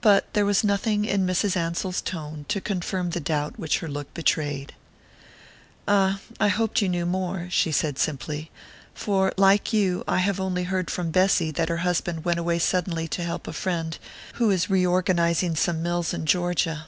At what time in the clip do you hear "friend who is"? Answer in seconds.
13.52-14.70